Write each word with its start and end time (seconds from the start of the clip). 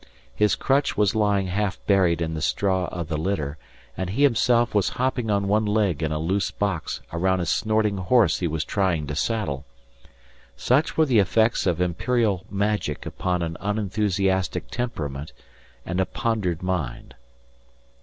His 0.33 0.55
crutch 0.55 0.97
was 0.97 1.13
lying 1.13 1.45
half 1.45 1.77
buried 1.85 2.23
in 2.23 2.33
the 2.33 2.41
straw 2.41 2.85
of 2.85 3.07
the 3.07 3.19
litter, 3.19 3.59
and 3.95 4.09
he 4.09 4.23
himself 4.23 4.73
was 4.73 4.89
hopping 4.97 5.29
on 5.29 5.47
one 5.47 5.63
leg 5.63 6.01
in 6.01 6.11
a 6.11 6.17
loose 6.17 6.49
box 6.49 7.01
around 7.13 7.39
a 7.39 7.45
snorting 7.45 7.97
horse 7.97 8.39
he 8.39 8.47
was 8.47 8.65
trying 8.65 9.05
to 9.05 9.15
saddle. 9.15 9.63
Such 10.55 10.97
were 10.97 11.05
the 11.05 11.19
effects 11.19 11.67
of 11.67 11.79
imperial 11.79 12.47
magic 12.49 13.05
upon 13.05 13.43
an 13.43 13.57
unenthusiastic 13.59 14.71
temperament 14.71 15.33
and 15.85 15.99
a 15.99 16.07
pondered 16.07 16.63
mind. 16.63 17.13